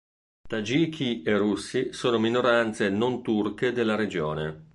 [0.47, 4.65] Tagiki e Russi sono minoranze non-turche della regione.